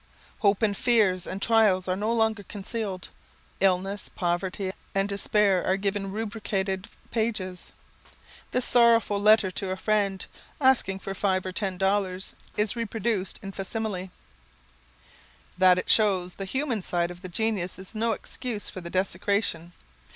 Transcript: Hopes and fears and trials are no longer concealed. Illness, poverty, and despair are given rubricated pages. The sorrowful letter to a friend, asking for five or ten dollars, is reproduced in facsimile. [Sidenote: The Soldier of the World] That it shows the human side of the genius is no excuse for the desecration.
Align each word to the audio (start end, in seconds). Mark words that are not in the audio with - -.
Hopes 0.39 0.63
and 0.63 0.75
fears 0.75 1.27
and 1.27 1.39
trials 1.43 1.87
are 1.87 1.95
no 1.95 2.11
longer 2.11 2.41
concealed. 2.41 3.09
Illness, 3.59 4.09
poverty, 4.09 4.71
and 4.95 5.07
despair 5.07 5.63
are 5.63 5.77
given 5.77 6.11
rubricated 6.11 6.89
pages. 7.11 7.71
The 8.49 8.63
sorrowful 8.63 9.21
letter 9.21 9.51
to 9.51 9.69
a 9.69 9.77
friend, 9.77 10.25
asking 10.59 10.97
for 10.97 11.13
five 11.13 11.45
or 11.45 11.51
ten 11.51 11.77
dollars, 11.77 12.33
is 12.57 12.75
reproduced 12.75 13.37
in 13.43 13.51
facsimile. 13.51 14.09
[Sidenote: 15.59 15.59
The 15.59 15.59
Soldier 15.59 15.59
of 15.59 15.59
the 15.59 15.65
World] 15.65 15.77
That 15.77 15.77
it 15.77 15.89
shows 16.27 16.33
the 16.37 16.45
human 16.45 16.81
side 16.81 17.11
of 17.11 17.21
the 17.21 17.29
genius 17.29 17.77
is 17.77 17.93
no 17.93 18.13
excuse 18.13 18.71
for 18.71 18.81
the 18.81 18.89
desecration. 18.89 19.71